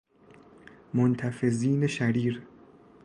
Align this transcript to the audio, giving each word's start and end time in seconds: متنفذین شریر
متنفذین 0.93 1.87
شریر 1.87 2.41